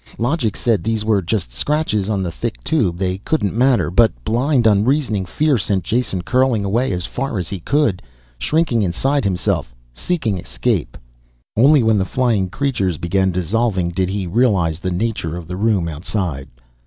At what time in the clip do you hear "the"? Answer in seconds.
2.23-2.31, 11.99-12.05, 14.79-14.89, 15.47-15.55